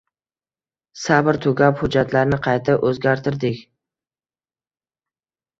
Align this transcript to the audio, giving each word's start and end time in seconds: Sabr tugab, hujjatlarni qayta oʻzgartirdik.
Sabr 1.01 1.37
tugab, 1.43 1.77
hujjatlarni 1.83 2.39
qayta 2.47 2.79
oʻzgartirdik. 2.93 3.63